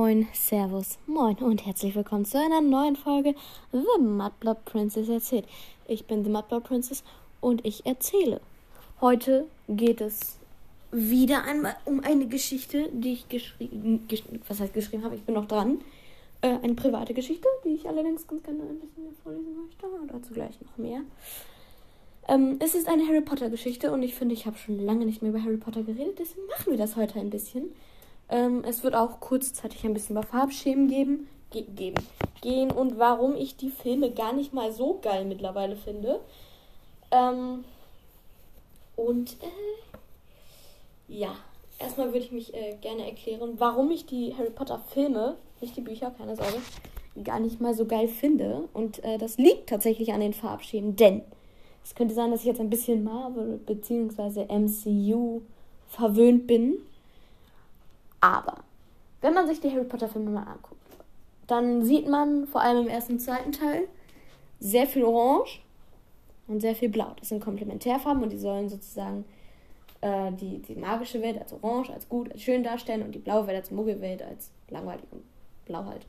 [0.00, 3.34] Moin, Servus, Moin und herzlich willkommen zu einer neuen Folge
[3.70, 5.44] The Mudblood Princess erzählt.
[5.86, 7.04] Ich bin The Mudblood Princess
[7.42, 8.40] und ich erzähle.
[9.02, 10.38] Heute geht es
[10.90, 15.34] wieder einmal um eine Geschichte, die ich geschrieben, gesch was heißt geschrieben habe, ich bin
[15.34, 15.82] noch dran.
[16.40, 20.18] Äh, eine private Geschichte, die ich allerdings ganz gerne ein bisschen mehr vorlesen möchte, aber
[20.18, 21.02] dazu gleich noch mehr.
[22.26, 25.20] Ähm, es ist eine Harry Potter Geschichte und ich finde, ich habe schon lange nicht
[25.20, 27.74] mehr über Harry Potter geredet, deswegen machen wir das heute ein bisschen.
[28.30, 32.02] Ähm, es wird auch kurzzeitig ein bisschen über Farbschemen geben, ge geben,
[32.40, 36.20] gehen und warum ich die Filme gar nicht mal so geil mittlerweile finde.
[37.10, 37.64] Ähm,
[38.94, 41.34] und äh, ja,
[41.80, 45.80] erstmal würde ich mich äh, gerne erklären, warum ich die Harry Potter Filme, nicht die
[45.80, 46.58] Bücher, keine Sorge,
[47.24, 48.68] gar nicht mal so geil finde.
[48.72, 51.22] Und äh, das liegt tatsächlich an den Farbschemen, denn
[51.82, 54.46] es könnte sein, dass ich jetzt ein bisschen Marvel bzw.
[54.46, 55.40] MCU
[55.88, 56.78] verwöhnt bin.
[58.20, 58.64] Aber
[59.20, 60.80] wenn man sich die Harry Potter Filme mal anguckt,
[61.46, 63.88] dann sieht man vor allem im ersten und zweiten Teil
[64.60, 65.60] sehr viel Orange
[66.46, 67.14] und sehr viel Blau.
[67.18, 69.24] Das sind Komplementärfarben und die sollen sozusagen
[70.00, 73.46] äh, die, die magische Welt als orange, als gut, als schön darstellen und die blaue
[73.46, 75.22] Welt als Muggelwelt als langweilig und
[75.66, 76.06] blau halt.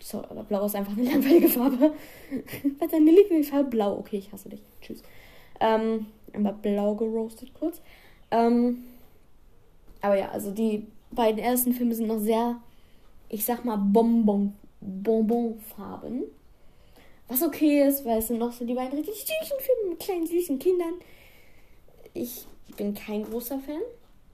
[0.00, 1.92] Sorry, aber blau ist einfach eine langweilige Farbe.
[2.78, 3.70] Was ist deine Lieblingsfarbe?
[3.70, 3.98] Blau.
[3.98, 4.62] Okay, ich hasse dich.
[4.80, 5.02] Tschüss.
[5.60, 7.80] Ähm, aber blau geroastet kurz.
[8.30, 8.84] Ähm,
[10.00, 12.60] aber ja, also die beiden ersten Filme sind noch sehr,
[13.28, 16.24] ich sag mal, Bonbon, Bonbonfarben.
[17.28, 20.26] Was okay ist, weil es sind noch so die beiden richtig süßen Filme mit kleinen
[20.26, 20.94] süßen Kindern.
[22.14, 22.46] Ich
[22.76, 23.80] bin kein großer Fan,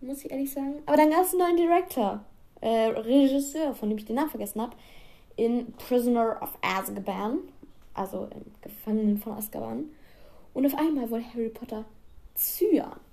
[0.01, 0.83] muss ich ehrlich sagen.
[0.87, 2.25] Aber dann gab es einen neuen Director,
[2.61, 4.77] äh, Regisseur, von dem ich den Namen vergessen habe,
[5.37, 7.39] in Prisoner of Azkaban,
[7.95, 9.91] also im Gefangenen von Azkaban.
[10.55, 11.85] Und auf einmal wollte Harry Potter
[12.35, 13.08] Cyan.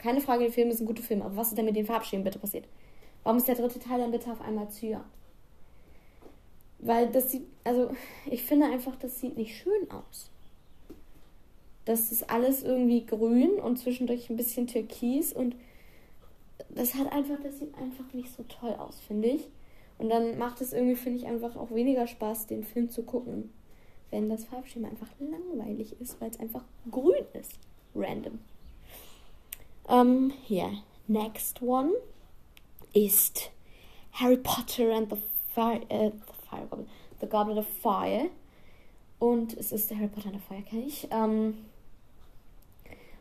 [0.00, 2.38] Keine Frage, die Filme sind gute Filme, aber was ist denn mit den Farbschemen bitte
[2.38, 2.66] passiert?
[3.22, 5.04] Warum ist der dritte Teil dann bitte auf einmal Cyan?
[6.78, 7.90] Weil das sieht, also
[8.24, 10.30] ich finde einfach, das sieht nicht schön aus.
[11.84, 15.54] Das ist alles irgendwie grün und zwischendurch ein bisschen türkis und
[16.70, 19.48] das hat einfach, das sieht einfach nicht so toll aus, finde ich.
[19.98, 23.52] Und dann macht es irgendwie, finde ich, einfach auch weniger Spaß, den Film zu gucken,
[24.10, 27.58] wenn das Farbschema einfach langweilig ist, weil es einfach grün ist.
[27.94, 28.38] Random.
[29.90, 30.70] Um, yeah.
[31.08, 31.94] Next one
[32.94, 33.50] ist
[34.12, 35.16] Harry Potter and the
[35.52, 36.86] Fire, äh, the Fire Goblet,
[37.20, 38.30] The Goblet of Fire.
[39.18, 41.08] Und es ist der Harry Potter and the Feuerkelch.
[41.10, 41.58] Ähm,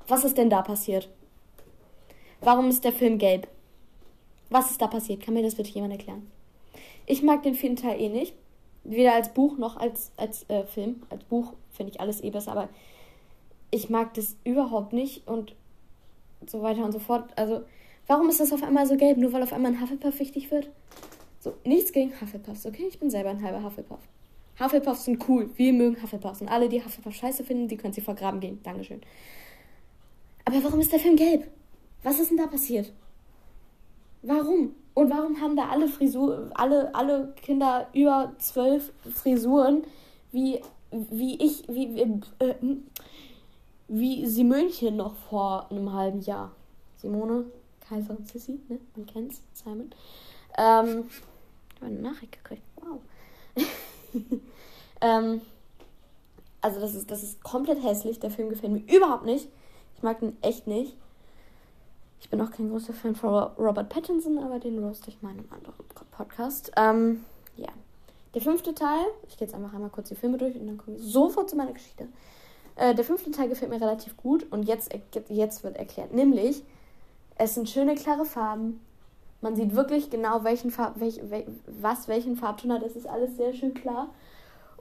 [0.07, 1.09] was ist denn da passiert?
[2.41, 3.47] Warum ist der Film gelb?
[4.51, 5.21] Was ist da passiert?
[5.21, 6.29] Kann mir das bitte jemand erklären?
[7.07, 8.35] Ich mag den vierten Teil eh nicht.
[8.83, 11.01] Weder als Buch noch als, als äh, Film.
[11.09, 12.69] Als Buch finde ich alles eh besser, aber
[13.71, 15.55] ich mag das überhaupt nicht und
[16.49, 17.29] so weiter und so fort.
[17.35, 17.63] Also,
[18.07, 19.17] warum ist das auf einmal so gelb?
[19.17, 20.69] Nur weil auf einmal ein Hufflepuff wichtig wird?
[21.39, 22.85] So, nichts gegen Hufflepuffs, okay?
[22.87, 23.99] Ich bin selber ein halber Hufflepuff.
[24.59, 25.49] Hufflepuffs sind cool.
[25.55, 26.41] Wir mögen Hufflepuffs.
[26.41, 28.59] Und alle, die Hufflepuff scheiße finden, die können sie vergraben gehen.
[28.63, 29.01] Dankeschön.
[30.45, 31.47] Aber warum ist der Film gelb?
[32.03, 32.91] Was ist denn da passiert?
[34.21, 34.75] Warum?
[34.93, 39.83] Und warum haben da alle Frisur, alle, alle Kinder über zwölf Frisuren,
[40.31, 40.59] wie,
[40.91, 42.01] wie ich, wie, wie,
[42.39, 42.55] äh,
[43.89, 46.51] wie Simönchen noch vor einem halben Jahr.
[46.97, 47.45] Simone,
[47.81, 48.79] Kaiser und Sissy, ne?
[48.95, 49.91] Man kennt's, Simon.
[50.57, 52.61] Ähm, ich habe eine Nachricht gekriegt.
[52.75, 52.99] Wow.
[55.01, 55.41] ähm,
[56.61, 58.19] also das ist, das ist komplett hässlich.
[58.19, 59.47] Der Film gefällt mir überhaupt nicht.
[59.95, 60.95] Ich mag den echt nicht.
[62.21, 65.39] Ich bin auch kein großer Fan von Robert Pattinson, aber den roaste ich mal in
[65.39, 65.73] einem anderen
[66.11, 66.71] Podcast.
[66.75, 67.23] Ähm,
[67.55, 67.69] ja.
[68.35, 70.97] Der fünfte Teil, ich gehe jetzt einfach einmal kurz die Filme durch und dann komme
[70.97, 72.07] ich sofort zu meiner Geschichte.
[72.79, 74.89] Äh, der fünfte Teil gefällt mir relativ gut und jetzt,
[75.27, 76.13] jetzt wird erklärt.
[76.13, 76.63] Nämlich,
[77.37, 78.79] es sind schöne, klare Farben.
[79.41, 82.81] Man sieht wirklich genau, welchen Farb, welch, wel, was welchen Farbton hat.
[82.81, 84.09] Das ist alles sehr schön klar.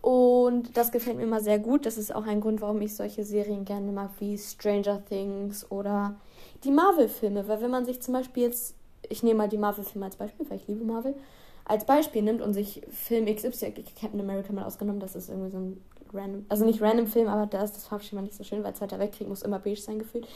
[0.00, 1.87] Und das gefällt mir immer sehr gut.
[1.87, 6.14] Das ist auch ein Grund, warum ich solche Serien gerne mag, wie Stranger Things oder
[6.62, 8.76] die Marvel-Filme, weil wenn man sich zum Beispiel jetzt,
[9.08, 11.16] ich nehme mal die Marvel-Filme als Beispiel, weil ich liebe Marvel,
[11.64, 15.58] als Beispiel nimmt und sich Film XY, Captain America mal ausgenommen, das ist irgendwie so
[15.58, 15.82] ein
[16.12, 18.99] random, also nicht random Film, aber da ist das Farbschema nicht so schön, weil Zweiter
[18.99, 20.26] Weltkrieg muss immer beige sein gefühlt.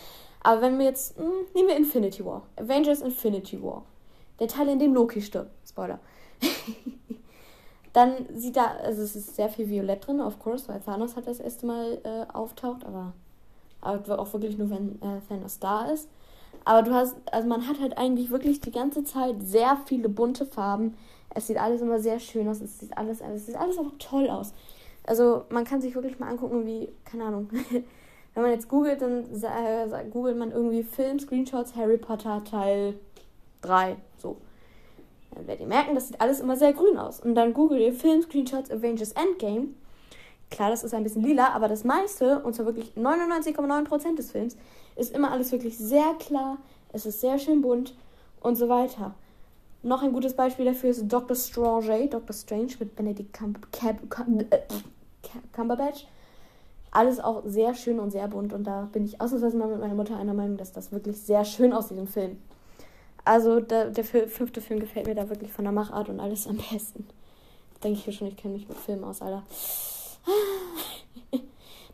[0.42, 3.84] Aber wenn wir jetzt, mh, hm, nehmen wir Infinity War, Avengers Infinity War,
[4.40, 6.00] der Teil, in dem Loki stirbt, Spoiler.
[7.92, 11.26] Dann sieht da, also es ist sehr viel Violett drin, of course, weil Thanos hat
[11.26, 13.12] das erste Mal äh, auftaucht, aber
[13.82, 16.08] aber auch wirklich nur, wenn äh, Thanos da ist.
[16.64, 20.46] Aber du hast, also man hat halt eigentlich wirklich die ganze Zeit sehr viele bunte
[20.46, 20.96] Farben.
[21.34, 22.60] Es sieht alles immer sehr schön aus.
[22.60, 24.54] Es sieht alles, es sieht alles auch toll aus.
[25.04, 27.49] Also man kann sich wirklich mal angucken, wie, keine Ahnung,
[28.34, 32.94] wenn man jetzt googelt, dann äh, googelt man irgendwie Film, Screenshots, Harry Potter Teil
[33.62, 34.37] 3, so.
[35.34, 37.20] dann werdet ihr merken, das sieht alles immer sehr grün aus.
[37.20, 39.69] Und dann googelt ihr Film-Screenshots Avengers Endgame.
[40.50, 44.56] Klar, das ist ein bisschen lila, aber das meiste, und zwar wirklich 99,9% des Films,
[44.96, 46.58] ist immer alles wirklich sehr klar.
[46.93, 47.94] Es ist sehr schön bunt
[48.40, 49.14] und so weiter.
[49.82, 51.37] Noch ein gutes Beispiel dafür ist Dr.
[51.37, 52.34] Strange, Dr.
[52.34, 53.37] Strange mit Benedict
[55.52, 56.06] Cumberbatch.
[56.93, 59.94] Alles auch sehr schön und sehr bunt und da bin ich ausnahmsweise mal mit meiner
[59.94, 62.38] Mutter einer Meinung, dass das wirklich sehr schön aussieht im Film.
[63.25, 66.58] Also der, der fünfte Film gefällt mir da wirklich von der Machart und alles am
[66.70, 67.06] besten.
[67.82, 69.43] Denke ich mir schon, ich kenne mich mit Filmen aus, Alter.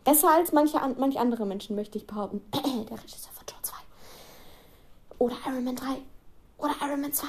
[0.04, 2.42] Besser als manche, manche andere Menschen, möchte ich behaupten.
[2.52, 3.76] der Regisseur von John 2.
[5.18, 5.86] Oder Iron Man 3.
[6.58, 7.26] Oder Iron Man 2.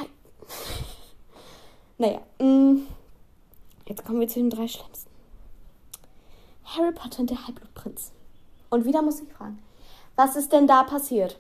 [1.97, 2.87] naja, mm.
[3.87, 5.09] jetzt kommen wir zu den drei Schlimmsten.
[6.65, 8.11] Harry Potter und der Halbblutprinz.
[8.69, 9.59] Und wieder muss ich fragen,
[10.15, 11.39] was ist denn da passiert?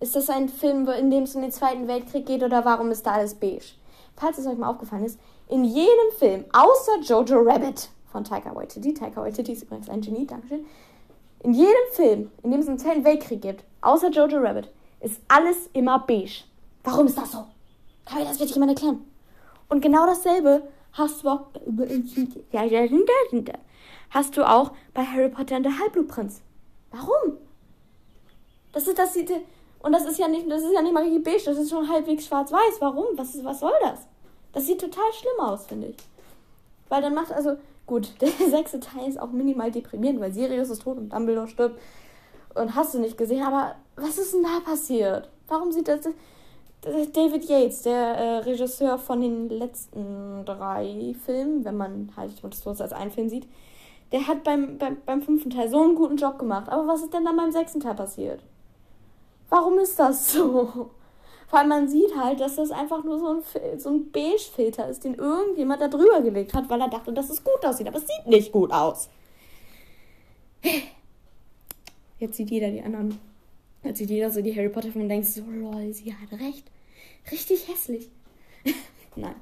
[0.00, 3.06] Ist das ein Film, in dem es um den Zweiten Weltkrieg geht oder warum ist
[3.06, 3.74] da alles beige?
[4.16, 5.18] Falls es euch mal aufgefallen ist,
[5.48, 10.26] in jedem Film, außer Jojo Rabbit von Taika Waititi, Taika Waititi ist übrigens ein Genie,
[10.26, 10.64] Dankeschön,
[11.40, 14.70] in jedem Film, in dem es einen Zweiten Weltkrieg gibt, außer Jojo Rabbit,
[15.00, 16.44] ist alles immer beige.
[16.84, 17.44] Warum ist das so?
[18.14, 19.04] Mir das wirklich jemand erklären?
[19.68, 21.46] Und genau dasselbe hast du auch
[24.10, 26.42] hast du auch bei Harry Potter und der Halbblutprinz.
[26.90, 27.38] Warum?
[28.72, 29.30] Das ist das sieht
[29.80, 31.88] und das ist ja nicht das ist ja nicht mal richtig beige, das ist schon
[31.88, 32.80] halbwegs schwarz-weiß.
[32.80, 33.06] Warum?
[33.16, 34.06] Was ist, was soll das?
[34.52, 35.96] Das sieht total schlimm aus, finde ich.
[36.88, 37.56] Weil dann macht also
[37.86, 41.80] gut, der sechste Teil ist auch minimal deprimierend, weil Sirius ist tot und Dumbledore stirbt
[42.54, 45.30] und hast du nicht gesehen, aber was ist denn da passiert?
[45.48, 46.08] Warum sieht das
[46.82, 52.92] David Yates, der äh, Regisseur von den letzten drei Filmen, wenn man halt das als
[52.92, 53.46] einen Film sieht,
[54.10, 56.68] der hat beim, beim, beim fünften Teil so einen guten Job gemacht.
[56.68, 58.42] Aber was ist denn dann beim sechsten Teil passiert?
[59.48, 60.90] Warum ist das so?
[61.52, 65.14] Allem man sieht halt, dass das einfach nur so ein, so ein Beige-Filter ist, den
[65.14, 67.86] irgendjemand da drüber gelegt hat, weil er dachte, dass es gut aussieht.
[67.86, 69.10] Aber es sieht nicht gut aus.
[72.18, 73.20] Jetzt sieht jeder die anderen
[73.84, 76.70] Jetzt sieht jeder so die Harry Potter-Filme und denkt so, lol, sie hat recht.
[77.30, 78.08] Richtig hässlich.
[79.16, 79.34] Nein.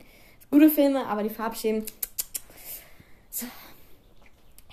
[0.51, 1.85] Gute Filme, aber die Farbschemen.
[3.31, 3.47] So.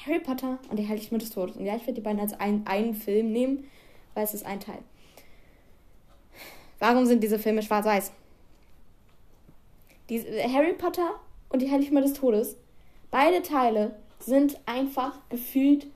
[0.05, 1.57] Harry Potter und die Heiligtümer des Todes.
[1.57, 3.69] Und ja, ich werde die beiden als ein, einen Film nehmen,
[4.13, 4.79] weil es ist ein Teil.
[6.79, 8.11] Warum sind diese Filme schwarz-weiß?
[10.09, 12.55] Harry Potter und die Heiligtümer des Todes,
[13.11, 15.87] beide Teile sind einfach gefühlt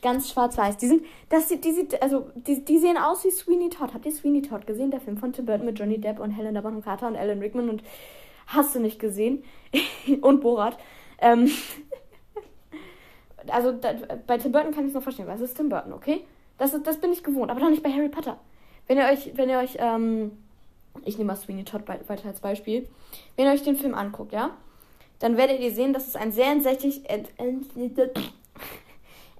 [0.00, 0.78] Ganz schwarz-weiß.
[0.78, 3.94] Die sind, das sieht, die sieht, also, die, die sehen aus wie Sweeney Todd.
[3.94, 4.90] Habt ihr Sweeney Todd gesehen?
[4.90, 7.68] Der Film von Tim Burton mit Johnny Depp und Helena Bonham Carter und Alan Rickman
[7.68, 7.82] und
[8.46, 9.44] hast du nicht gesehen?
[10.22, 10.78] und Borat.
[11.20, 11.50] Ähm,
[13.48, 13.94] also, da,
[14.26, 16.24] bei Tim Burton kann ich es noch verstehen, weil es ist Tim Burton, okay?
[16.58, 18.38] Das, das bin ich gewohnt, aber doch nicht bei Harry Potter.
[18.86, 20.32] Wenn ihr euch, wenn ihr euch, ähm,
[21.04, 22.88] ich nehme mal Sweeney Todd weiter als Beispiel.
[23.36, 24.56] Wenn ihr euch den Film anguckt, ja,
[25.18, 27.02] dann werdet ihr sehen, dass es ein sehr entsächlich,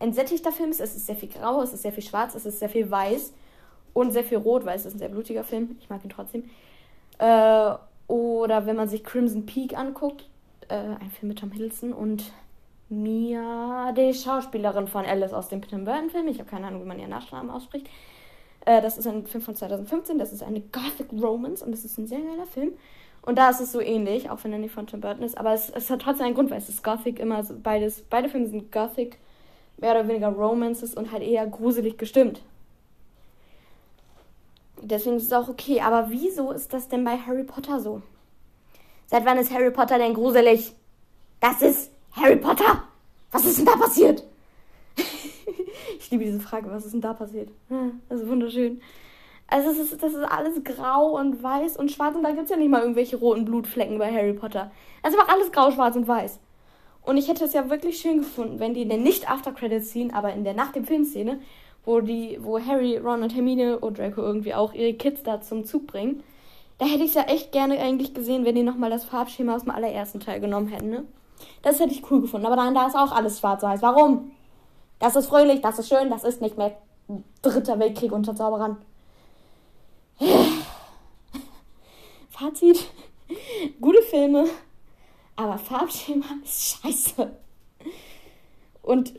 [0.02, 0.80] entsättigter Film ist.
[0.80, 3.32] Es ist sehr viel grau, es ist sehr viel schwarz, es ist sehr viel weiß
[3.94, 5.76] und sehr viel rot, weil es ist ein sehr blutiger Film.
[5.80, 6.50] Ich mag ihn trotzdem.
[7.18, 7.74] Äh,
[8.08, 10.28] oder wenn man sich Crimson Peak anguckt,
[10.68, 12.32] äh, ein Film mit Tom Hiddleston und
[12.88, 16.28] Mia, die Schauspielerin von Alice aus dem Tim Burton Film.
[16.28, 17.88] Ich habe keine Ahnung, wie man ihren Nachnamen ausspricht.
[18.66, 20.18] Äh, das ist ein Film von 2015.
[20.18, 22.74] Das ist eine Gothic Romance und das ist ein sehr geiler Film.
[23.24, 25.38] Und da ist es so ähnlich, auch wenn er nicht von Tim Burton ist.
[25.38, 28.02] Aber es, es hat trotzdem einen Grund, weil es ist Gothic immer so, beides.
[28.02, 29.18] Beide Filme sind Gothic
[29.82, 32.40] mehr oder weniger Romances und halt eher gruselig gestimmt.
[34.80, 35.80] Deswegen ist es auch okay.
[35.80, 38.00] Aber wieso ist das denn bei Harry Potter so?
[39.06, 40.72] Seit wann ist Harry Potter denn gruselig?
[41.40, 42.84] Das ist Harry Potter!
[43.30, 44.24] Was ist denn da passiert?
[45.98, 47.48] ich liebe diese Frage, was ist denn da passiert?
[48.08, 48.80] Das ist wunderschön.
[49.48, 52.50] Also es ist, das ist alles grau und weiß und schwarz und da gibt es
[52.50, 54.70] ja nicht mal irgendwelche roten Blutflecken bei Harry Potter.
[55.02, 56.38] Also einfach alles grau, schwarz und weiß.
[57.04, 59.90] Und ich hätte es ja wirklich schön gefunden, wenn die in der nicht After Credits
[59.90, 61.40] Scene, aber in der nach dem Filmszene,
[61.84, 65.64] wo die, wo Harry, Ron und Hermine und Draco irgendwie auch ihre Kids da zum
[65.64, 66.22] Zug bringen,
[66.78, 69.62] da hätte ich es ja echt gerne eigentlich gesehen, wenn die nochmal das Farbschema aus
[69.62, 71.04] dem allerersten Teil genommen hätten, ne?
[71.62, 72.46] Das hätte ich cool gefunden.
[72.46, 73.82] Aber dann da ist auch alles schwarz-weiß.
[73.82, 74.32] Warum?
[74.98, 76.76] Das ist fröhlich, das ist schön, das ist nicht mehr
[77.42, 78.76] dritter Weltkrieg unter Zauberern.
[82.30, 82.88] Fazit.
[83.80, 84.46] Gute Filme,
[85.36, 87.30] aber Farbschema ist scheiße.
[88.82, 89.14] Und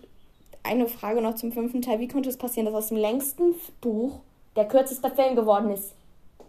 [0.63, 1.99] eine Frage noch zum fünften Teil.
[1.99, 4.19] Wie konnte es passieren, dass aus dem längsten Buch
[4.55, 5.93] der kürzeste Film geworden ist?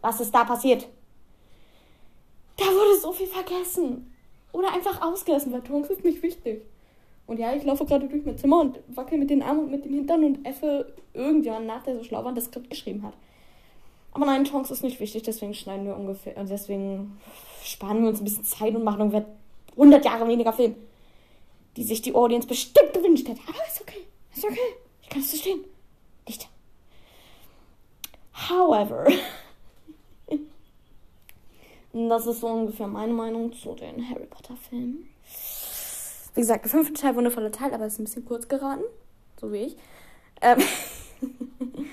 [0.01, 0.89] Was ist da passiert?
[2.57, 4.13] Da wurde so viel vergessen.
[4.53, 6.63] Oder einfach ausgelassen, weil Tonks ist nicht wichtig.
[7.27, 9.85] Und ja, ich laufe gerade durch mein Zimmer und wackel mit den Armen und mit
[9.85, 13.15] dem Hintern und effe irgendjemand nach, der so schlau war und das Skript geschrieben hat.
[14.13, 17.19] Aber nein, Chance ist nicht wichtig, deswegen schneiden wir ungefähr, und deswegen
[17.65, 19.27] sparen wir uns ein bisschen Zeit und machen ungefähr
[19.77, 20.75] 100 Jahre weniger Film,
[21.77, 23.39] die sich die Audience bestimmt gewünscht hat.
[23.47, 24.59] Aber ist okay, ist okay,
[25.03, 25.65] ich kann es verstehen.
[26.27, 26.49] Nicht.
[28.49, 29.07] However,
[31.93, 35.09] das ist so ungefähr meine Meinung zu den Harry Potter Filmen.
[36.35, 38.83] Wie gesagt, der fünfte Teil, wundervoller Teil, aber ist ein bisschen kurz geraten.
[39.41, 39.77] So wie ich.
[40.41, 40.59] Ähm,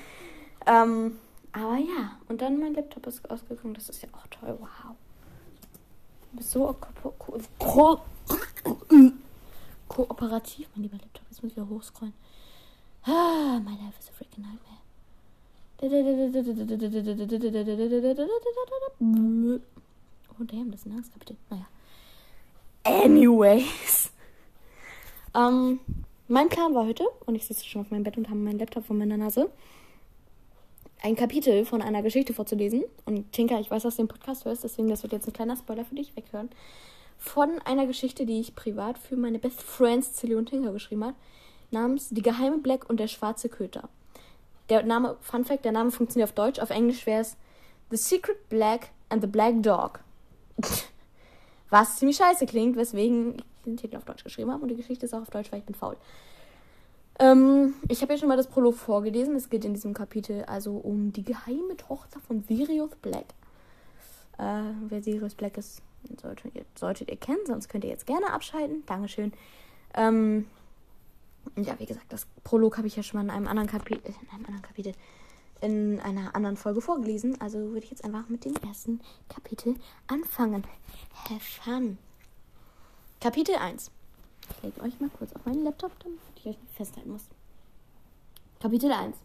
[0.66, 1.20] ähm,
[1.52, 3.76] aber ja, und dann mein Laptop ist ausgegangen.
[3.76, 4.58] Das ist ja auch toll.
[4.60, 4.96] Wow.
[6.40, 7.14] So ko
[7.60, 8.02] ko
[9.88, 11.24] kooperativ, mein lieber Laptop.
[11.30, 12.14] Jetzt muss ich wieder hochscrollen.
[13.04, 14.82] Ah, my life is a freaking nightmare.
[20.40, 21.36] Oh, damn, das ist ein Angstkapitel.
[21.50, 21.66] Naja.
[22.84, 24.12] Anyways.
[25.34, 25.80] Ähm,
[26.28, 28.86] mein Plan war heute, und ich sitze schon auf meinem Bett und habe meinen Laptop
[28.86, 29.50] vor meiner Nase,
[31.02, 32.84] ein Kapitel von einer Geschichte vorzulesen.
[33.06, 35.58] Und Tinka, ich weiß, dass du den Podcast hörst, deswegen das wird jetzt ein kleiner
[35.58, 36.50] Spoiler für dich weghören.
[37.18, 41.16] Von einer Geschichte, die ich privat für meine Best Friends Cilly und Tinka geschrieben habe,
[41.72, 43.90] namens Die geheime Black und der schwarze Köter.
[44.70, 47.38] Der Name, Fun Fact, der Name funktioniert auf Deutsch, auf Englisch wäre es
[47.90, 50.00] The Secret Black and the Black Dog.
[51.70, 55.06] Was ziemlich scheiße klingt, weswegen ich den Titel auf Deutsch geschrieben habe und die Geschichte
[55.06, 55.96] ist auch auf Deutsch, weil ich bin faul.
[57.20, 59.36] Ähm, ich habe ja schon mal das Prolog vorgelesen.
[59.36, 63.26] Es geht in diesem Kapitel also um die geheime Tochter von Sirius Black.
[64.38, 65.82] Äh, wer Sirius Black ist,
[66.22, 68.84] solltet ihr, solltet ihr kennen, sonst könnt ihr jetzt gerne abschalten.
[68.86, 69.34] Dankeschön.
[69.94, 70.48] Ähm,
[71.58, 74.30] ja, wie gesagt, das Prolog habe ich ja schon mal in einem anderen Kapitel, in
[74.30, 74.94] einem anderen Kapitel,
[75.62, 77.40] in einer anderen Folge vorgelesen.
[77.40, 79.76] Also würde ich jetzt einfach mit dem ersten Kapitel
[80.08, 80.64] anfangen.
[81.30, 81.98] Have fun.
[83.20, 83.92] Kapitel 1.
[84.58, 87.28] Ich lege euch mal kurz auf meinen Laptop, damit ich euch festhalten muss.
[88.60, 89.16] Kapitel 1.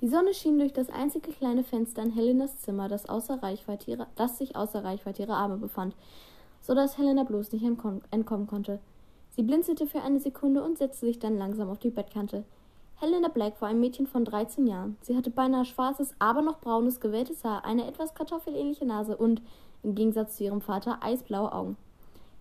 [0.00, 4.06] Die Sonne schien durch das einzige kleine Fenster in Helenas Zimmer, das, außer Reichweite ihrer,
[4.14, 5.96] das sich außer Reichweite ihrer Arme befand,
[6.60, 8.78] so dass Helena bloß nicht entkommen konnte.
[9.30, 12.44] Sie blinzelte für eine Sekunde und setzte sich dann langsam auf die Bettkante.
[12.96, 14.96] Helena Black war ein Mädchen von 13 Jahren.
[15.02, 19.42] Sie hatte beinahe schwarzes, aber noch braunes, gewelltes Haar, eine etwas kartoffelähnliche Nase und,
[19.82, 21.76] im Gegensatz zu ihrem Vater, eisblaue Augen.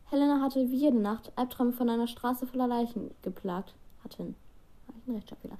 [0.09, 3.73] Helena hatte wie jede Nacht Albträume von einer Straße voller Leichen geplagt.
[4.03, 4.35] Hatten.
[5.07, 5.57] Ein Rechtschreibfehler.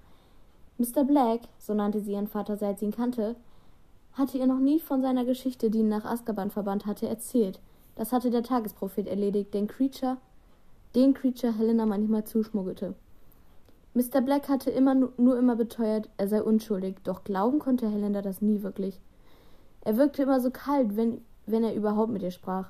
[0.78, 1.04] Mr.
[1.04, 3.36] Black, so nannte sie ihren Vater, seit sie ihn kannte,
[4.14, 7.60] hatte ihr noch nie von seiner Geschichte, die ihn nach Azkaban verbannt hatte, erzählt.
[7.96, 10.18] Das hatte der Tagesprophet erledigt, den Creature,
[10.94, 12.94] den Creature Helena manchmal zuschmuggelte.
[13.94, 14.22] Mr.
[14.22, 18.62] Black hatte immer nur immer beteuert, er sei unschuldig, doch glauben konnte Helena das nie
[18.62, 19.00] wirklich.
[19.82, 22.70] Er wirkte immer so kalt, wenn, wenn er überhaupt mit ihr sprach.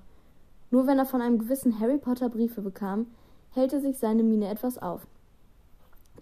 [0.71, 3.07] Nur wenn er von einem gewissen Harry Potter Briefe bekam,
[3.51, 5.07] hellte sich seine Miene etwas auf.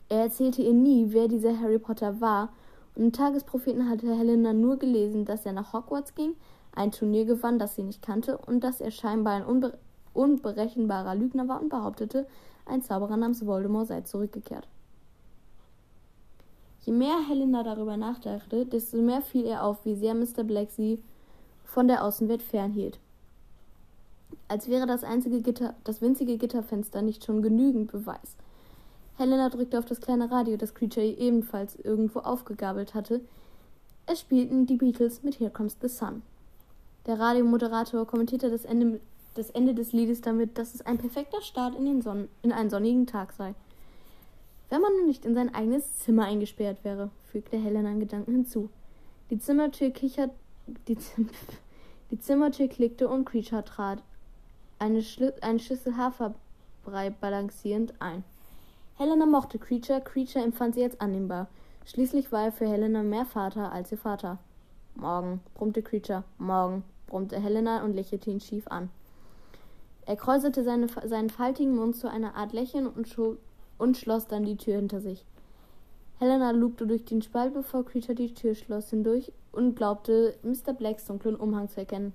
[0.10, 2.50] Er erzählte ihr nie, wer dieser Harry Potter war,
[2.96, 6.36] und im Tagespropheten hatte Helena nur gelesen, dass er nach Hogwarts ging,
[6.76, 9.78] ein Turnier gewann, das sie nicht kannte, und dass er scheinbar ein unbe
[10.14, 12.28] unberechenbarer Lügner war und behauptete,
[12.68, 14.68] ein Zauberer namens Voldemort sei zurückgekehrt.
[16.82, 20.44] Je mehr Helena darüber nachdachte, desto mehr fiel ihr auf, wie sehr Mr.
[20.44, 21.02] Black sie
[21.64, 23.00] von der Außenwelt fernhielt
[24.54, 28.38] als wäre das einzige Gitter, das winzige Gitterfenster nicht schon genügend Beweis.
[29.18, 33.22] Helena drückte auf das kleine Radio, das Creature ebenfalls irgendwo aufgegabelt hatte.
[34.06, 36.22] Es spielten die Beatles mit Here Comes the Sun.
[37.08, 39.00] Der Radiomoderator kommentierte das Ende,
[39.34, 42.70] das Ende des Liedes damit, dass es ein perfekter Start in, den Son in einen
[42.70, 43.56] sonnigen Tag sei.
[44.70, 48.70] Wenn man nun nicht in sein eigenes Zimmer eingesperrt wäre, fügte Helena in Gedanken hinzu.
[49.32, 50.30] Die Zimmertür kichert,
[50.88, 51.30] die, Zim
[52.12, 54.04] die Zimmertür klickte und Creature trat
[54.84, 58.24] eine, Schli eine Schüssel Haferbrei balancierend ein.
[58.98, 61.48] Helena mochte Creature, Creature empfand sie als annehmbar.
[61.86, 64.40] Schließlich war er für Helena mehr Vater als ihr Vater.
[64.96, 66.24] Morgen, brummte Creature.
[66.38, 68.90] Morgen, brummte Helena und lächelte ihn schief an.
[70.06, 73.08] Er kräuselte seine, seinen faltigen Mund zu einer Art Lächeln und,
[73.78, 75.24] und schloss dann die Tür hinter sich.
[76.20, 80.74] Helena lugte durch den Spalt, bevor Creature die Tür schloss, hindurch und glaubte, Mr.
[80.74, 82.12] Blacks dunklen Umhang zu erkennen.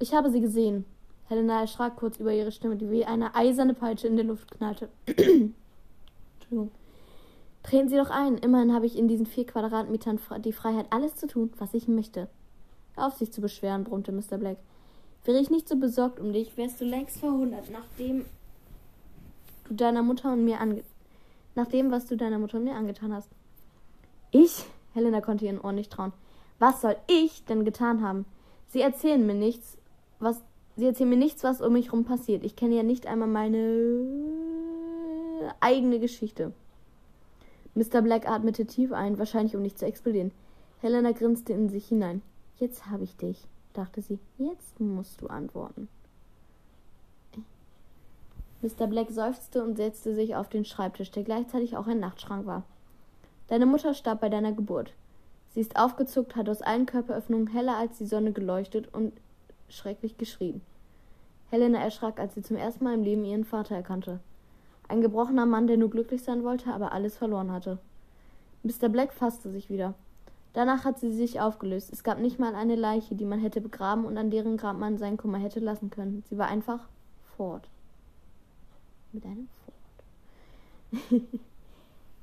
[0.00, 0.84] Ich habe sie gesehen,
[1.28, 4.88] Helena erschrak kurz über ihre Stimme, die wie eine eiserne Peitsche in der Luft knallte.
[5.06, 6.70] Entschuldigung.
[7.62, 8.36] Treten Sie doch ein.
[8.36, 12.28] Immerhin habe ich in diesen vier Quadratmetern die Freiheit, alles zu tun, was ich möchte.
[12.94, 14.36] Auf, sich zu beschweren, brummte Mr.
[14.36, 14.58] Black.
[15.24, 18.26] Wäre ich nicht so besorgt um dich, wärst du längst verhundert, nachdem
[19.66, 20.84] du deiner Mutter und mir ange
[21.54, 23.30] nach dem, was du deiner Mutter und mir angetan hast.
[24.30, 24.64] Ich?
[24.92, 26.12] Helena konnte ihren Ohren nicht trauen.
[26.58, 28.26] Was soll ich denn getan haben?
[28.68, 29.78] Sie erzählen mir nichts,
[30.18, 30.42] was
[30.76, 32.44] Sie erzählen mir nichts, was um mich herum passiert.
[32.44, 34.04] Ich kenne ja nicht einmal meine
[35.60, 36.52] eigene Geschichte.
[37.74, 38.02] Mr.
[38.02, 40.32] Black atmete tief ein, wahrscheinlich um nicht zu explodieren.
[40.80, 42.22] Helena grinste in sich hinein.
[42.58, 44.18] Jetzt habe ich dich, dachte sie.
[44.38, 45.88] Jetzt musst du antworten.
[48.62, 48.86] Mr.
[48.86, 52.62] Black seufzte und setzte sich auf den Schreibtisch, der gleichzeitig auch ein Nachtschrank war.
[53.48, 54.92] Deine Mutter starb bei deiner Geburt.
[55.52, 59.12] Sie ist aufgezuckt, hat aus allen Körperöffnungen heller als die Sonne geleuchtet und
[59.68, 60.60] schrecklich geschrien.
[61.50, 64.20] Helena erschrak, als sie zum ersten Mal im Leben ihren Vater erkannte.
[64.88, 67.78] Ein gebrochener Mann, der nur glücklich sein wollte, aber alles verloren hatte.
[68.62, 68.88] Mr.
[68.88, 69.94] Black fasste sich wieder.
[70.52, 71.92] Danach hat sie sich aufgelöst.
[71.92, 74.98] Es gab nicht mal eine Leiche, die man hätte begraben und an deren Grab man
[74.98, 76.22] seinen Kummer hätte lassen können.
[76.28, 76.80] Sie war einfach
[77.36, 77.68] fort
[79.14, 79.48] mit einem
[80.92, 81.20] Ford.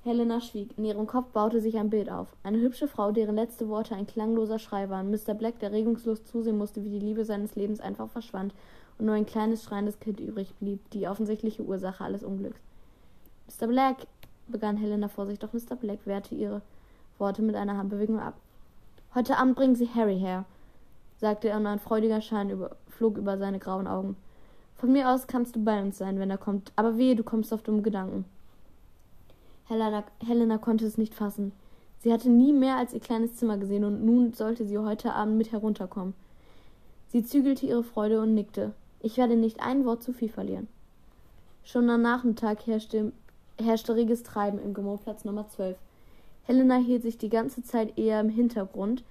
[0.04, 0.76] Helena schwieg.
[0.78, 2.28] In ihrem Kopf baute sich ein Bild auf.
[2.42, 5.12] Eine hübsche Frau, deren letzte Worte ein klangloser Schrei waren.
[5.12, 5.36] Mr.
[5.36, 8.54] Black, der regungslos zusehen musste, wie die Liebe seines Lebens einfach verschwand
[8.98, 12.60] und nur ein kleines schreiendes Kind übrig blieb, die offensichtliche Ursache alles Unglücks.
[13.48, 13.68] Mr.
[13.68, 14.08] Black,
[14.48, 15.76] begann Helena vor sich, doch Mr.
[15.76, 16.64] Black wehrte ihre
[17.20, 18.34] Worte mit einer Handbewegung ab.
[19.14, 20.46] Heute Abend bringen Sie Harry her,
[21.18, 24.16] sagte er und ein freudiger Schein über, flog über seine grauen Augen.
[24.78, 27.54] Von mir aus kannst du bei uns sein, wenn er kommt, aber wehe, du kommst
[27.54, 28.26] auf dumme Gedanken.
[29.72, 31.54] Helena, Helena konnte es nicht fassen.
[32.00, 35.38] Sie hatte nie mehr als ihr kleines Zimmer gesehen und nun sollte sie heute Abend
[35.38, 36.14] mit herunterkommen.
[37.08, 38.74] Sie zügelte ihre Freude und nickte.
[39.00, 40.68] Ich werde nicht ein Wort zu viel verlieren.
[41.64, 43.14] Schon am Nachmittag herrschte,
[43.58, 45.78] herrschte reges Treiben im Gemorplatz Nummer 12.
[46.44, 49.06] Helena hielt sich die ganze Zeit eher im Hintergrund,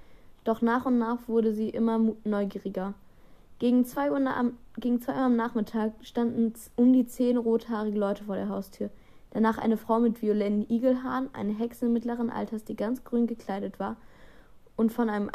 [0.45, 2.93] doch nach und nach wurde sie immer neugieriger.
[3.61, 8.25] Gegen zwei, Uhr am, gegen zwei Uhr am Nachmittag standen um die zehn rothaarige Leute
[8.25, 8.91] vor der Haustür.
[9.31, 13.97] Danach eine Frau mit violetten Igelhaaren, eine Hexe mittleren Alters, die ganz grün gekleidet war
[14.77, 15.31] und von einem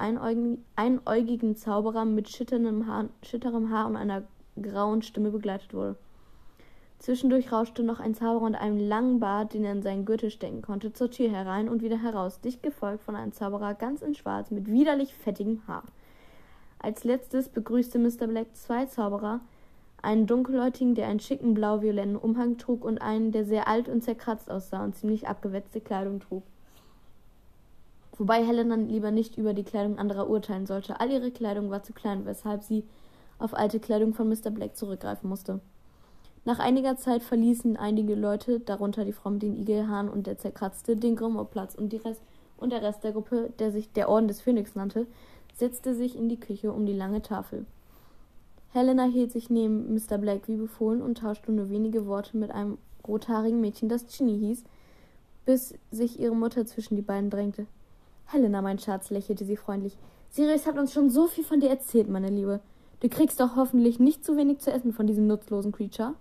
[0.75, 4.23] einäugigen, Zauberer mit schitterndem Haar, schitterem Haar und einer
[4.61, 5.95] grauen Stimme begleitet wurde.
[6.99, 10.61] Zwischendurch rauschte noch ein Zauberer mit einem langen Bart, den er in seinen Gürtel stecken
[10.61, 14.49] konnte, zur Tür herein und wieder heraus, dicht gefolgt von einem Zauberer ganz in Schwarz
[14.49, 15.83] mit widerlich fettigem Haar.
[16.79, 18.27] Als letztes begrüßte Mr.
[18.27, 19.41] Black zwei Zauberer,
[20.05, 24.49] einen dunkelhäutigen, der einen schicken blau-violetten Umhang trug, und einen, der sehr alt und zerkratzt
[24.49, 26.43] aussah und ziemlich abgewetzte Kleidung trug.
[28.17, 30.99] Wobei Helena lieber nicht über die Kleidung anderer urteilen sollte.
[30.99, 32.85] All ihre Kleidung war zu klein, weshalb sie
[33.39, 34.51] auf alte Kleidung von Mr.
[34.51, 35.59] Black zurückgreifen musste.
[36.45, 40.95] Nach einiger Zeit verließen einige Leute, darunter die Frau mit den Igelhaaren und der zerkratzte,
[40.95, 41.93] den Grimmauld-Platz und,
[42.57, 45.07] und der Rest der Gruppe, der sich der Orden des Phönix nannte,
[45.53, 47.65] setzte sich in die Küche um die lange Tafel.
[48.75, 50.17] Helena hielt sich neben Mr.
[50.17, 54.65] Black wie befohlen und tauschte nur wenige Worte mit einem rothaarigen Mädchen, das Ginny hieß,
[55.45, 57.67] bis sich ihre Mutter zwischen die beiden drängte.
[58.25, 59.97] Helena, mein Schatz, lächelte sie freundlich.
[60.29, 62.59] Sirius hat uns schon so viel von dir erzählt, meine Liebe.
[62.99, 66.15] Du kriegst doch hoffentlich nicht zu wenig zu essen von diesem nutzlosen Creature.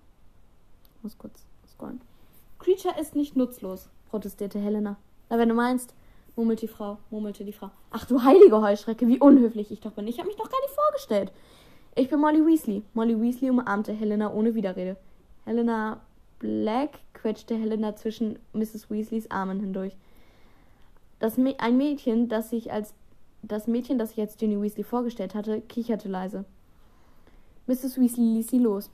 [0.97, 2.03] Ich muss kurz scrollen.
[2.61, 4.97] Creature ist nicht nutzlos, protestierte Helena.
[5.29, 5.93] Na, wenn du meinst,
[6.37, 7.71] murmelte die Frau, murmelte die Frau.
[7.90, 10.07] Ach du heilige Heuschrecke, wie unhöflich ich doch bin.
[10.07, 11.33] Ich habe mich doch gar nicht vorgestellt.
[11.96, 12.83] Ich bin Molly Weasley.
[12.94, 14.96] Molly Weasley umarmte Helena ohne Widerrede.
[15.44, 16.00] Helena
[16.40, 18.90] Black quetschte Helena zwischen Mrs.
[18.90, 19.96] Weasleys Armen hindurch.
[21.20, 22.94] Das ein Mädchen, das sich als
[23.42, 26.44] das Mädchen, das sich als Ginny Weasley vorgestellt hatte, kicherte leise.
[27.68, 28.00] Mrs.
[28.00, 28.90] Weasley ließ sie los.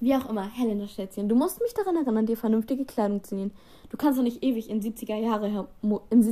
[0.00, 3.52] Wie auch immer, Helena Schätzchen, du musst mich daran erinnern, dir vernünftige Kleidung zu nähen.
[3.90, 5.68] Du kannst doch nicht ewig in 70er Jahre,
[6.08, 6.22] in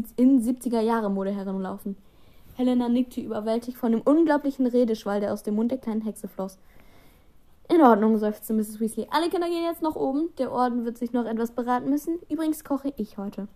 [0.43, 1.97] 70er Jahre Mode herumlaufen.
[2.61, 6.59] Helena nickte überwältigt von dem unglaublichen Redeschwall, der aus dem Mund der kleinen Hexe floss.
[7.71, 8.81] In Ordnung, seufzte Mrs.
[8.81, 9.07] Weasley.
[9.11, 10.29] Alle Kinder gehen jetzt noch oben.
[10.37, 12.19] Der Orden wird sich noch etwas beraten müssen.
[12.29, 13.49] Übrigens koche ich heute.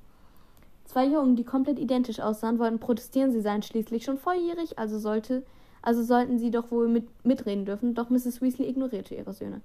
[0.86, 3.30] Zwei Jungen, die komplett identisch aussahen, wollten protestieren.
[3.30, 5.42] Sie seien schließlich schon volljährig, also sollte,
[5.82, 7.94] also sollten sie doch wohl mit, mitreden dürfen.
[7.94, 8.40] Doch Mrs.
[8.40, 9.60] Weasley ignorierte ihre Söhne.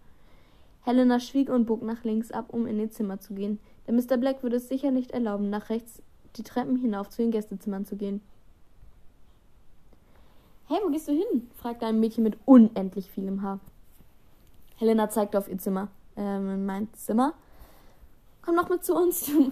[0.82, 4.18] Helena schwieg und bog nach links ab, um in ihr Zimmer zu gehen, denn Mr.
[4.18, 6.02] Black würde es sicher nicht erlauben, nach rechts
[6.36, 8.22] die Treppen hinauf zu den Gästezimmern zu gehen.
[10.70, 11.50] Hey, wo gehst du hin?
[11.56, 13.60] fragte ein Mädchen mit unendlich vielem Haar.
[14.78, 15.88] Helena zeigte auf ihr Zimmer.
[16.16, 17.34] Ähm, mein Zimmer?
[18.44, 19.26] Komm doch mit zu uns.
[19.26, 19.52] Du,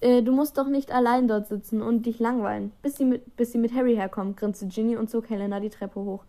[0.00, 2.72] äh, du musst doch nicht allein dort sitzen und dich langweilen.
[2.82, 6.00] Bis sie mit, bis sie mit Harry herkommt, grinste Ginny und zog Helena die Treppe
[6.00, 6.24] hoch.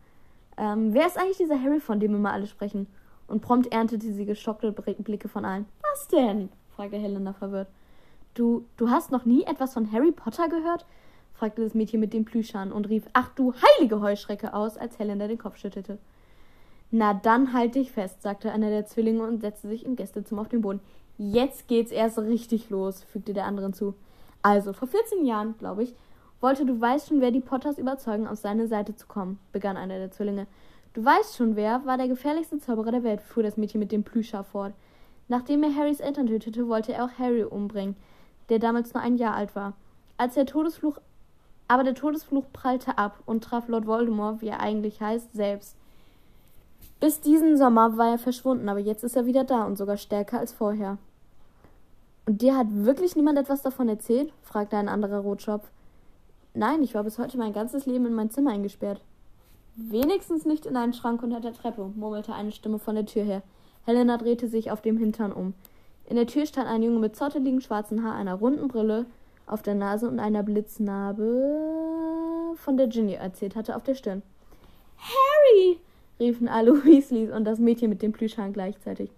[0.58, 2.86] Ähm, wer ist eigentlich dieser Harry, von dem immer alle sprechen?
[3.32, 5.66] und prompt erntete sie geschockte Blicke von allen.
[5.82, 6.50] Was denn?
[6.76, 7.70] fragte Helena verwirrt.
[8.34, 10.86] Du, du hast noch nie etwas von Harry Potter gehört?
[11.42, 15.28] Fragte das Mädchen mit dem Plüschern und rief Ach du heilige Heuschrecke aus, als Helena
[15.28, 15.98] den Kopf schüttelte.
[16.92, 20.50] Na dann halt dich fest, sagte einer der Zwillinge und setzte sich im Gästezimmer auf
[20.50, 20.82] den Boden.
[21.18, 23.96] Jetzt geht's erst richtig los, fügte der andere zu.
[24.44, 25.96] Also, vor 14 Jahren, glaube ich,
[26.42, 29.98] wollte du weißt schon, wer die Potters überzeugen, auf seine Seite zu kommen, begann einer
[29.98, 30.46] der Zwillinge.
[30.94, 34.04] Du weißt schon wer, war der gefährlichste Zauberer der Welt, fuhr das Mädchen mit dem
[34.04, 34.74] Plüschar fort.
[35.28, 37.96] Nachdem er Harrys Eltern tötete, wollte er auch Harry umbringen,
[38.50, 39.74] der damals nur ein Jahr alt war.
[40.18, 41.00] Als der Todesfluch
[41.72, 45.78] Aber der Todesfluch prallte ab und traf Lord Voldemort, wie er eigentlich heißt, selbst.
[47.00, 50.38] Bis diesen Sommer war er verschwunden, aber jetzt ist er wieder da und sogar stärker
[50.38, 50.98] als vorher.
[52.26, 54.34] Und dir hat wirklich niemand etwas davon erzählt?
[54.42, 55.72] fragte ein anderer Rotschopf.
[56.54, 59.00] Nein, ich war bis heute mein ganzes Leben in mein Zimmer eingesperrt.
[59.78, 63.44] Wenigstens nicht in einen Schrank unter der Treppe, murmelte eine Stimme von der Tür her.
[63.86, 65.54] Helena drehte sich auf dem Hintern um.
[66.10, 69.06] In der Tür stand ein Junge mit zotteligen schwarzen Haar, einer runden Brille
[69.52, 71.26] auf der Nase und einer Blitznarbe,
[72.56, 74.22] von der Ginny erzählt hatte, auf der Stirn.
[74.98, 75.78] Harry!
[76.20, 79.10] riefen alle Weasleys und das Mädchen mit dem Plüschhahn gleichzeitig.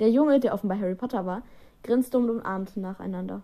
[0.00, 1.42] Der Junge, der offenbar Harry Potter war,
[1.84, 3.42] grinste und umarmte nacheinander.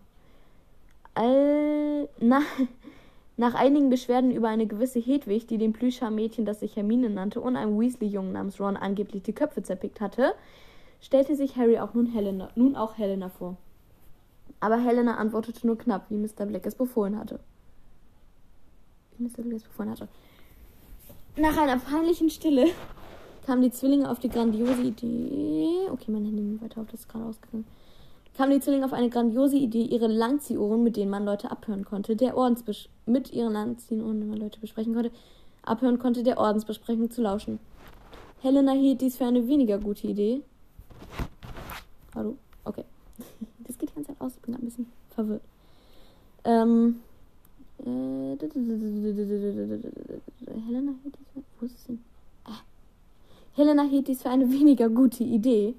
[1.14, 2.40] All, na,
[3.36, 7.54] nach einigen Beschwerden über eine gewisse Hedwig, die dem Plüschhaar-Mädchen, das sich Hermine nannte, und
[7.56, 10.34] einem Weasley-Jungen namens Ron angeblich die Köpfe zerpickt hatte,
[11.00, 13.56] stellte sich Harry auch nun, Helena, nun auch Helena vor
[14.60, 16.46] aber Helena antwortete nur knapp, wie Mr.
[16.46, 17.40] Black es befohlen hatte.
[19.16, 19.42] Wie Mr.
[19.42, 20.08] Black es befohlen hatte.
[21.36, 22.66] Nach einer peinlichen Stille
[23.44, 25.88] kamen die Zwillinge auf die grandiose Idee.
[25.90, 27.66] Okay, mein Handy nimmt weiter auf, das ist gerade ausgegangen.
[28.36, 32.16] Kamen die Zwillinge auf eine grandiose Idee, ihre Langziehohren, mit denen man Leute abhören konnte,
[32.16, 35.10] der Ordensbesch mit ihren Langziehohren, die man Leute besprechen konnte,
[35.62, 37.58] abhören konnte, der Ordensbesprechung zu lauschen.
[38.40, 40.42] Helena hielt dies für eine weniger gute Idee.
[42.14, 42.36] Hallo?
[42.64, 42.84] Okay.
[43.60, 44.36] Das geht die ganze Zeit aus.
[44.36, 45.42] Ich bin ein bisschen verwirrt.
[46.46, 47.00] Ähm.
[47.80, 48.36] Äh,
[50.66, 51.42] Helena hielt dies für.
[51.60, 52.00] Wo ist denn?
[52.44, 52.60] Ah.
[53.54, 55.74] Helena hielt für eine weniger gute Idee.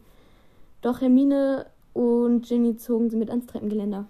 [0.81, 4.05] Doch Hermine und Ginny zogen sie mit ans Treppengeländer.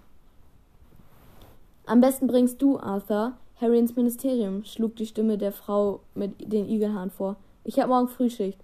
[1.85, 6.67] Am besten bringst du, Arthur, Harry ins Ministerium, schlug die Stimme der Frau mit den
[6.67, 7.37] Igelhaaren vor.
[7.63, 8.59] Ich habe morgen Frühschicht.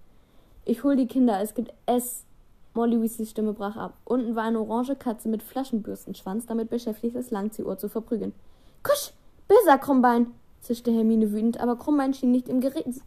[0.66, 1.40] Ich hol die Kinder.
[1.42, 2.26] Es gibt Ess
[2.74, 3.94] Molly Weasleys Stimme brach ab.
[4.06, 8.34] Unten war eine orange Katze mit Flaschenbürstenschwanz, damit beschäftigt, das Langziehohr zu verprügeln.
[8.82, 9.14] Kusch!
[9.48, 10.28] Böser Krummbein!
[10.62, 12.48] zischte Hermine wütend, aber Krummbein schien, nicht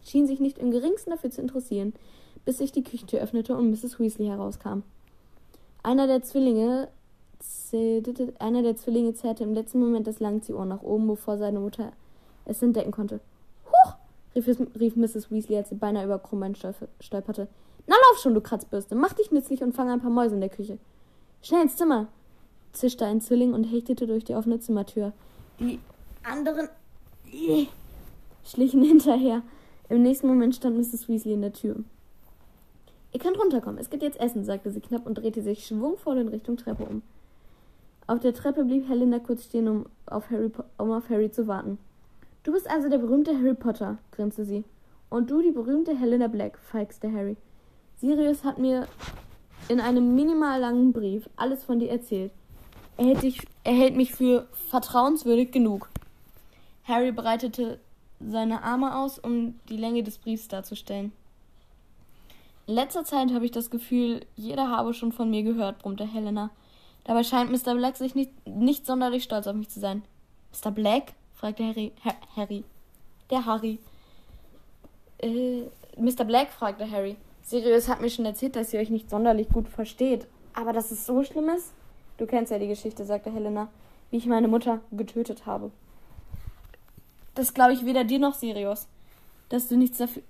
[0.03, 1.93] schien sich nicht im geringsten dafür zu interessieren,
[2.45, 3.99] bis sich die Küchentür öffnete und Mrs.
[3.99, 4.83] Weasley herauskam.
[5.81, 6.89] Einer der Zwillinge
[8.39, 11.91] einer der Zwillinge zerrte im letzten Moment das Langziehohr nach oben, bevor seine Mutter
[12.45, 13.19] es entdecken konnte.
[13.65, 13.93] Huch!
[14.35, 14.47] rief,
[14.79, 15.29] rief Mrs.
[15.31, 16.55] Weasley, als sie beinahe über Krummbein
[16.99, 17.47] stolperte.
[18.17, 18.95] Lauf schon, du Kratzbürste.
[18.95, 20.79] Mach dich nützlich und fang ein paar Mäuse in der Küche.
[21.43, 22.07] Schnell ins Zimmer,
[22.73, 25.13] zischte ein Zwilling und hechtete durch die offene Zimmertür.
[25.59, 25.77] Die
[26.23, 26.67] anderen
[27.31, 27.67] äh,
[28.43, 29.43] schlichen hinterher.
[29.87, 31.07] Im nächsten Moment stand Mrs.
[31.07, 31.75] Weasley in der Tür.
[33.13, 36.29] Ihr könnt runterkommen, es gibt jetzt Essen, sagte sie knapp und drehte sich schwungvoll in
[36.29, 37.03] Richtung Treppe um.
[38.07, 41.77] Auf der Treppe blieb Helena kurz stehen, um auf Harry, um auf Harry zu warten.
[42.41, 44.63] Du bist also der berühmte Harry Potter, grinste sie.
[45.11, 47.37] Und du die berühmte Helena Black, feixte Harry.
[47.99, 48.87] Sirius hat mir
[49.69, 52.31] in einem minimal langen Brief alles von dir erzählt.
[52.97, 55.89] Er hält, dich, er hält mich für vertrauenswürdig genug.
[56.83, 57.79] Harry breitete
[58.19, 61.11] seine Arme aus, um die Länge des Briefs darzustellen.
[62.65, 66.49] In letzter Zeit habe ich das Gefühl, jeder habe schon von mir gehört, brummte Helena.
[67.03, 67.75] Dabei scheint Mr.
[67.75, 70.03] Black sich nicht, nicht sonderlich stolz auf mich zu sein.
[70.51, 70.71] Mr.
[70.71, 71.13] Black?
[71.35, 71.93] fragte Harry.
[72.03, 72.63] Ha Harry.
[73.29, 73.79] Der Harry.
[75.19, 75.63] Äh,
[75.97, 76.25] Mr.
[76.25, 76.51] Black?
[76.51, 77.15] fragte Harry.
[77.47, 80.27] Sirius hat mir schon erzählt, dass ihr euch nicht sonderlich gut versteht.
[80.53, 81.71] Aber dass es so schlimm ist?
[82.17, 83.69] Du kennst ja die Geschichte, sagte Helena,
[84.11, 85.71] wie ich meine Mutter getötet habe.
[87.35, 88.87] Das glaube ich weder dir noch Sirius.
[89.47, 90.23] Dass du nichts dafür.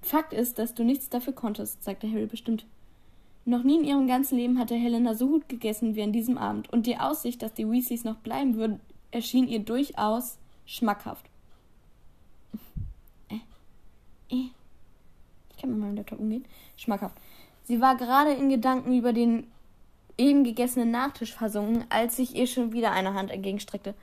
[0.00, 2.66] Fakt ist, dass du nichts dafür konntest, sagte Harry bestimmt.
[3.44, 6.72] Noch nie in ihrem ganzen Leben hatte Helena so gut gegessen wie an diesem Abend,
[6.72, 8.80] und die Aussicht, dass die Weasleys noch bleiben würden,
[9.12, 11.26] erschien ihr durchaus schmackhaft.
[13.28, 14.34] Äh.
[14.34, 14.48] Äh
[15.62, 16.44] kann mit meinem Laptop umgehen.
[16.76, 17.16] Schmackhaft.
[17.64, 19.46] Sie war gerade in Gedanken über den
[20.18, 23.94] eben gegessenen Nachtisch versunken, als sich ihr schon wieder eine Hand entgegenstreckte.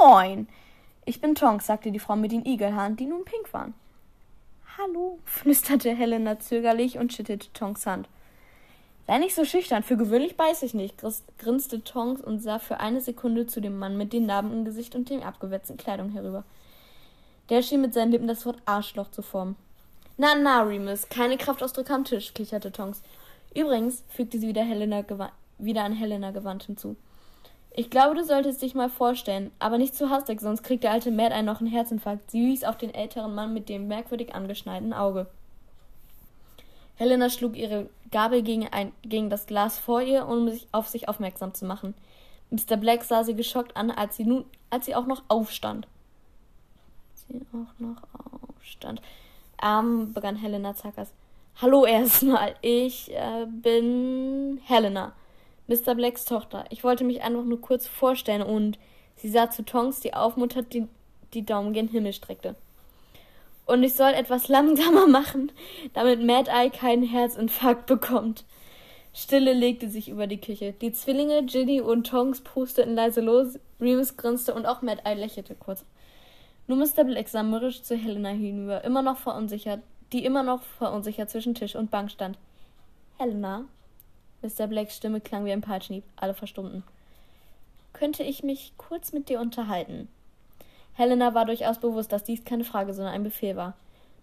[0.00, 0.48] Moin!
[1.04, 3.74] Ich bin Tonks, sagte die Frau mit den Igelhaaren, die nun pink waren.
[4.76, 8.08] Hallo, flüsterte Helena zögerlich und schüttelte Tonks Hand.
[9.06, 11.02] Sei nicht so schüchtern, für gewöhnlich beiß ich nicht,
[11.38, 14.94] grinste Tonks und sah für eine Sekunde zu dem Mann mit den Narben im Gesicht
[14.94, 16.44] und den abgewetzten Kleidung herüber.
[17.48, 19.56] Der schien mit seinen Lippen das Wort Arschloch zu formen.
[20.20, 23.02] Na, na, Remus, keine Kraftausdrücke am Tisch, kicherte Tonks.
[23.54, 25.04] Übrigens, fügte sie wieder, Helena
[25.58, 26.96] wieder an Helena gewandt hinzu.
[27.70, 31.12] Ich glaube, du solltest dich mal vorstellen, aber nicht zu hastig, sonst kriegt der alte
[31.12, 32.32] Matt einen noch einen Herzinfarkt.
[32.32, 35.28] Sie wies auf den älteren Mann mit dem merkwürdig angeschneiten Auge.
[36.96, 41.08] Helena schlug ihre Gabel gegen, ein, gegen das Glas vor ihr, um sich auf sich
[41.08, 41.94] aufmerksam zu machen.
[42.50, 42.76] Mr.
[42.76, 45.86] Black sah sie geschockt an, als sie nun, als sie auch noch aufstand.
[47.14, 48.02] Sie auch noch
[48.58, 49.00] aufstand.
[49.62, 51.12] Ähm, begann Helena Zackers.
[51.60, 55.12] Hallo erstmal, ich äh, bin Helena,
[55.66, 55.96] Mr.
[55.96, 56.64] Blacks Tochter.
[56.70, 58.78] Ich wollte mich einfach nur kurz vorstellen und
[59.16, 60.86] sie sah zu Tonks, die aufmuntert, die,
[61.34, 62.54] die Daumen gen Himmel streckte.
[63.66, 65.50] Und ich soll etwas langsamer machen,
[65.94, 68.44] damit Mad Eye keinen Herzinfarkt bekommt.
[69.12, 70.74] Stille legte sich über die Küche.
[70.80, 75.56] Die Zwillinge, Ginny und Tongs pusteten leise los, Remus grinste und auch Mad Eye lächelte
[75.56, 75.84] kurz.
[76.76, 77.04] Mr.
[77.04, 79.80] Black sah mürrisch zu Helena hinüber, immer noch verunsichert,
[80.12, 82.38] die immer noch verunsichert zwischen Tisch und Bank stand.
[83.16, 83.64] Helena?
[84.42, 84.66] Mr.
[84.66, 86.04] Blacks Stimme klang wie ein Peitschenhieb.
[86.16, 86.84] Alle verstummten.
[87.92, 90.08] Könnte ich mich kurz mit dir unterhalten?
[90.92, 93.74] Helena war durchaus bewusst, dass dies keine Frage, sondern ein Befehl war.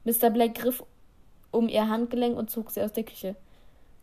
[0.04, 0.30] Mr.
[0.30, 0.84] Black griff
[1.52, 3.36] um ihr Handgelenk und zog sie aus der Küche.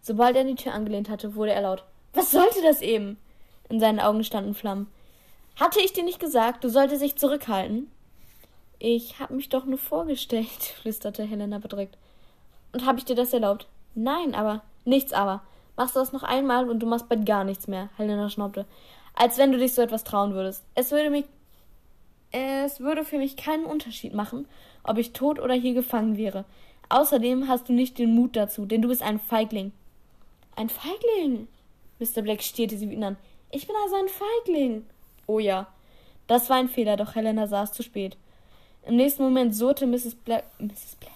[0.01, 1.85] Sobald er die Tür angelehnt hatte, wurde er laut.
[2.13, 3.19] Was sollte das eben?
[3.69, 4.89] In seinen Augen standen Flammen.
[5.57, 7.91] Hatte ich dir nicht gesagt, du solltest dich zurückhalten?
[8.85, 10.49] Ich hab mich doch nur vorgestellt,
[10.83, 11.97] flüsterte Helena bedrückt.
[12.73, 13.69] Und hab ich dir das erlaubt?
[13.95, 14.65] Nein, aber.
[14.85, 15.45] Nichts aber.
[15.77, 18.67] Machst du das noch einmal und du machst bald gar nichts mehr, Helena schnaubte.
[19.15, 20.65] Als wenn du dich so etwas trauen würdest.
[20.75, 21.27] Es würde mich
[22.33, 24.49] es würde für mich keinen Unterschied machen,
[24.83, 26.45] ob ich tot oder hier gefangen wäre.
[26.89, 29.71] Außerdem hast du nicht den Mut dazu, denn du bist ein Feigling.
[30.57, 31.47] Ein Feigling?
[32.01, 32.23] Mr.
[32.23, 33.17] Black stierte sie wütend an.
[33.53, 34.87] Ich bin also ein Feigling.
[35.29, 35.69] Oh ja.
[36.27, 38.17] Das war ein Fehler, doch Helena saß zu spät.
[38.85, 40.15] Im nächsten Moment surrte Mrs.
[40.17, 40.97] Black, Mrs.
[40.99, 41.13] Black,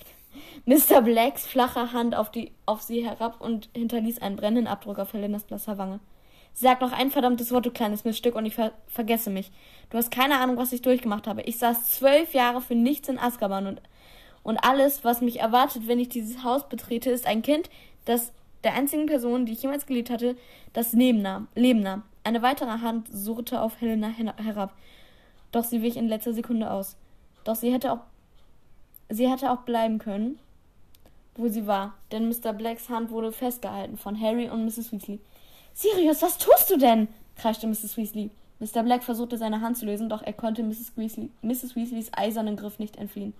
[0.65, 1.03] Mr.
[1.03, 5.45] Blacks flache Hand auf, die, auf sie herab und hinterließ einen brennenden Abdruck auf Helenas
[5.45, 6.01] blasser Wange.
[6.55, 9.53] Sag noch ein verdammtes Wort, du kleines Miststück, und ich ver vergesse mich.
[9.91, 11.43] Du hast keine Ahnung, was ich durchgemacht habe.
[11.43, 13.83] Ich saß zwölf Jahre für nichts in Azkaban und,
[14.43, 17.69] und alles, was mich erwartet, wenn ich dieses Haus betrete, ist ein Kind,
[18.07, 18.33] das
[18.65, 20.35] der einzigen Person, die ich jemals geliebt hatte,
[20.73, 21.49] das Leben nahm.
[21.55, 22.03] Leben nahm.
[22.25, 24.73] Eine weitere Hand surrte auf Helena herab.
[25.53, 26.97] Doch sie wich in letzter Sekunde aus.
[27.47, 28.01] Doch sie hätte auch,
[29.09, 30.41] sie hätte auch bleiben können,
[31.37, 32.53] wo sie war, denn Mr.
[32.53, 34.91] Blacks Hand wurde festgehalten von Harry und Mrs.
[34.91, 35.21] Weasley.
[35.73, 37.07] Sirius, was tust du denn?
[37.37, 37.97] kreischte Mrs.
[37.97, 38.31] Weasley.
[38.59, 38.83] Mr.
[38.83, 40.97] Black versuchte seine Hand zu lösen, doch er konnte Mrs.
[40.97, 41.77] Weasley, Mrs.
[41.77, 43.33] Weasleys eisernen Griff nicht entfliehen.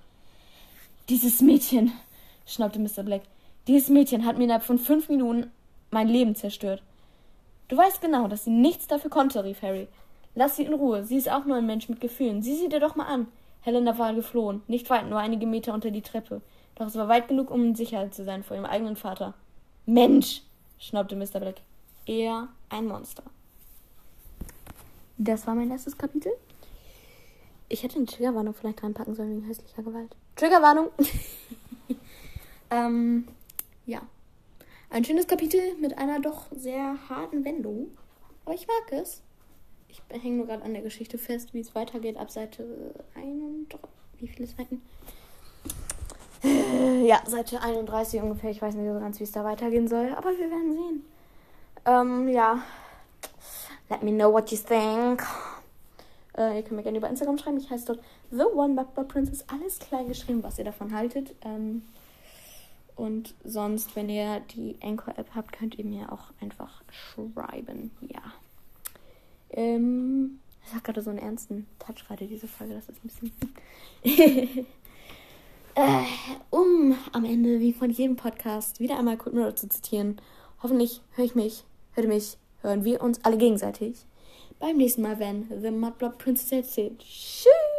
[1.09, 1.91] Dieses Mädchen,
[2.47, 3.03] schnaubte Mr.
[3.03, 3.23] Black.
[3.67, 5.51] Dieses Mädchen hat mir innerhalb von fünf Minuten
[5.91, 6.81] mein Leben zerstört.
[7.67, 9.89] Du weißt genau, dass sie nichts dafür konnte, rief Harry.
[10.37, 11.03] Lass sie in Ruhe.
[11.03, 12.43] Sie ist auch nur ein Mensch mit Gefühlen.
[12.43, 13.27] Sieh sie dir doch mal an.
[13.67, 14.63] Helena war geflohen.
[14.69, 16.41] Nicht weit, nur einige Meter unter die Treppe.
[16.77, 19.35] Doch es war weit genug, um in Sicherheit zu sein vor ihrem eigenen Vater.
[19.87, 20.43] Mensch,
[20.79, 21.41] schnaubte Mr.
[21.41, 21.57] Black
[22.07, 23.25] eher ein Monster.
[25.19, 26.31] Das war mein erstes Kapitel.
[27.69, 30.15] Ich hätte eine Triggerwarnung vielleicht reinpacken sollen wegen häuslicher Gewalt.
[30.37, 30.91] Triggerwarnung!
[32.71, 33.27] ähm,
[33.85, 34.01] ja.
[34.91, 37.89] Ein schönes Kapitel mit einer doch sehr harten Wendung.
[38.45, 39.23] Aber ich mag es.
[39.89, 43.79] Ich hänge nur gerade an der Geschichte fest, wie es weitergeht ab Seite 31.
[44.19, 44.83] Wie viele Seiten?
[47.05, 48.51] Ja, Seite 31 ungefähr.
[48.51, 50.13] Ich weiß nicht so ganz, wie es da weitergehen soll.
[50.17, 51.05] Aber wir werden sehen.
[51.85, 52.63] Ähm, ja.
[53.89, 55.25] Let me know what you think.
[56.37, 57.59] Äh, ihr könnt mir gerne über Instagram schreiben.
[57.59, 59.45] Ich heiße dort The One Bugber Princess.
[59.49, 61.35] Alles klein geschrieben, was ihr davon haltet.
[61.45, 61.83] Ähm,
[62.97, 67.91] und sonst, wenn ihr die Anchor-App habt, könnt ihr mir auch einfach schreiben.
[68.01, 68.23] Ja.
[69.51, 72.75] Ähm, ich habe gerade so einen ernsten Touch gerade, diese Folge.
[72.75, 73.33] Das ist ein
[74.03, 74.67] bisschen.
[75.75, 76.05] äh,
[76.51, 80.21] um am Ende, wie von jedem Podcast, wieder einmal Quick Mirror zu zitieren.
[80.63, 81.65] Hoffentlich höre ich mich
[81.97, 83.97] hört mich, hören wir uns alle gegenseitig
[84.59, 86.99] beim nächsten Mal, wenn The Mudblood Princess erzählt.
[86.99, 87.76] Tschüss!